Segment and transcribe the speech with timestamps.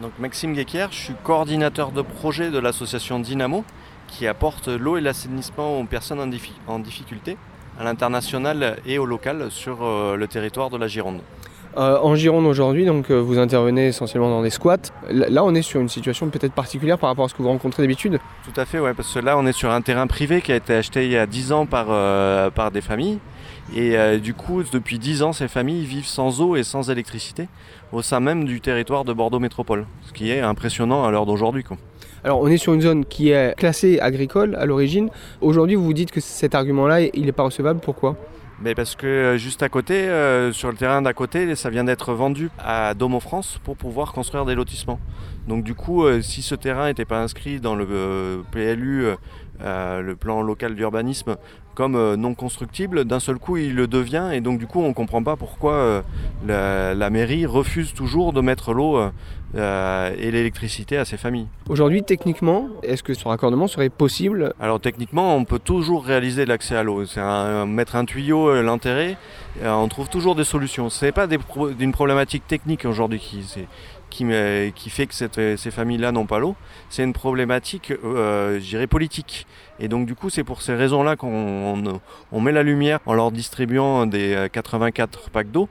[0.00, 3.64] Donc Maxime Guéquière, je suis coordinateur de projet de l'association Dynamo
[4.08, 6.18] qui apporte l'eau et l'assainissement aux personnes
[6.66, 7.36] en, difficulté
[7.78, 11.20] à l'international et au local sur euh, le territoire de la Gironde.
[11.76, 14.76] Euh, en Gironde aujourd'hui, donc euh, vous intervenez essentiellement dans des squats.
[15.10, 17.82] Là, on est sur une situation peut-être particulière par rapport à ce que vous rencontrez
[17.82, 20.52] d'habitude Tout à fait, ouais, parce que là, on est sur un terrain privé qui
[20.52, 21.86] a été acheté il y a 10 ans par,
[22.52, 23.18] par des familles.
[23.74, 27.48] Et du coup, depuis 10 ans, ces familles vivent sans eau et sans électricité
[27.92, 31.64] au sein même du territoire de Bordeaux Métropole, ce qui est impressionnant à l'heure d'aujourd'hui.
[32.22, 35.10] Alors on est sur une zone qui est classée agricole à l'origine.
[35.40, 37.80] Aujourd'hui vous vous dites que cet argument-là, il n'est pas recevable.
[37.80, 38.16] Pourquoi?
[38.64, 41.84] Mais parce que euh, juste à côté, euh, sur le terrain d'à côté, ça vient
[41.84, 44.98] d'être vendu à Domo France pour pouvoir construire des lotissements.
[45.46, 49.04] Donc du coup, euh, si ce terrain n'était pas inscrit dans le PLU,
[49.60, 51.36] le plan local d'urbanisme,
[51.74, 54.94] comme non constructible, d'un seul coup il le devient et donc du coup on ne
[54.94, 56.02] comprend pas pourquoi
[56.46, 59.00] la, mairie refuse toujours de mettre l'eau
[59.56, 61.46] et l'électricité à ces familles.
[61.68, 64.54] Aujourd'hui, techniquement, est-ce que ce raccordement serait possible?
[64.60, 67.04] Alors techniquement, on peut toujours réaliser l'accès à l'eau.
[67.06, 67.20] C'est
[67.66, 69.16] mettre un tuyau, euh, l'enterrer,
[69.62, 70.90] euh, on trouve toujours des solutions.
[70.90, 73.20] Ce n'est pas d'une problématique technique aujourd'hui
[74.10, 75.14] qui, fait que
[75.56, 76.56] ces familles-là n'ont pas l'eau,
[76.88, 79.46] c'est une problématique, euh, je dirais, politique.
[79.80, 84.06] Et donc du coup, c'est pour ces raisons-là qu'on met la lumière en leur distribuant
[84.06, 85.68] des 84 packs d'eau.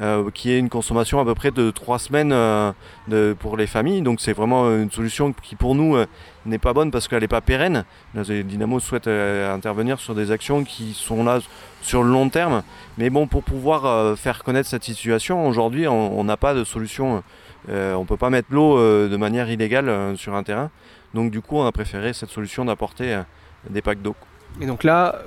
[0.00, 4.02] Euh, qui est une consommation à peu près de 3 semaines euh, pour les familles.
[4.02, 6.06] Donc c'est vraiment une solution qui pour nous euh,
[6.46, 7.84] n'est pas bonne parce qu'elle n'est pas pérenne.
[8.16, 11.38] Dynamo souhaite intervenir sur des actions qui sont là
[11.80, 12.64] sur le long terme.
[12.98, 17.22] Mais bon, pour pouvoir faire connaître cette situation, aujourd'hui on n'a pas de solution.
[17.68, 20.70] On ne peut pas mettre l'eau de manière illégale sur un terrain.
[21.14, 23.22] Donc du coup on a préféré cette solution d'apporter
[23.70, 24.16] des packs d'eau.
[24.60, 25.20] Et donc là,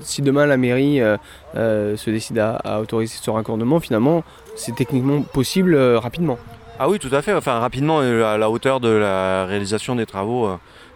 [0.00, 1.16] si demain la mairie euh,
[1.56, 4.24] euh, se décide à, autoriser ce raccordement, finalement,
[4.56, 6.38] c'est techniquement possible euh, rapidement.
[6.78, 7.34] Ah oui, tout à fait.
[7.34, 10.48] Enfin, rapidement, à la hauteur de la réalisation des travaux,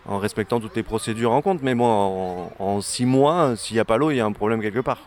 [0.09, 1.62] en respectant toutes les procédures en compte.
[1.62, 4.62] Mais bon, en, six mois, s'il n'y a pas l'eau, il y a un problème
[4.62, 5.03] quelque part.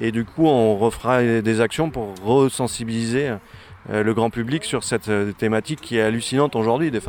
[0.00, 3.32] Et du coup, on refera des actions pour resensibiliser
[3.90, 6.90] le grand public sur cette thématique qui est hallucinante aujourd'hui.
[6.90, 7.00] Des,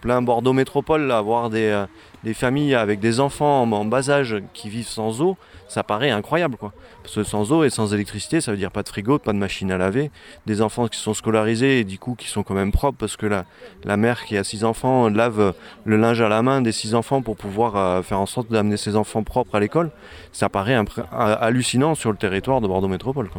[0.00, 1.84] plein Bordeaux métropole, là, voir des,
[2.24, 5.36] des familles avec des enfants en, bas âge qui vivent sans eau,
[5.68, 6.56] ça paraît incroyable.
[7.02, 9.38] Parce que sans eau et sans électricité, ça veut dire pas de frigo, pas de
[9.38, 10.10] machine à laver,
[10.46, 13.26] des enfants qui sont scolarisés et du coup qui sont quand même propres parce que
[13.26, 13.44] la,
[13.84, 15.54] la mère qui a six enfants lave
[15.84, 18.76] le linge à la main des six enfants pour pouvoir euh, faire en sorte d'amener
[18.76, 19.90] ses enfants propres à l'école.
[20.32, 20.78] Ça paraît
[21.12, 23.30] hallucinant sur le territoire de Bordeaux Métropole.